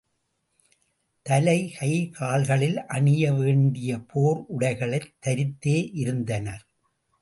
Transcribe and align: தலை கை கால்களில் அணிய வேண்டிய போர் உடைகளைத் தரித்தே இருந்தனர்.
தலை 1.25 1.75
கை 1.79 2.09
கால்களில் 2.09 2.85
அணிய 2.87 3.33
வேண்டிய 3.33 3.99
போர் 4.07 4.45
உடைகளைத் 4.59 5.13
தரித்தே 5.25 5.89
இருந்தனர். 5.93 6.65